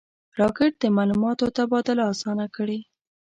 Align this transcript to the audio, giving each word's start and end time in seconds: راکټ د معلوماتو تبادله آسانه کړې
راکټ 0.39 0.73
د 0.79 0.85
معلوماتو 0.97 1.45
تبادله 1.57 2.03
آسانه 2.13 2.45
کړې 2.55 2.79